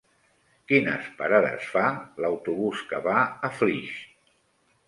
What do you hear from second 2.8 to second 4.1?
que va a Flix?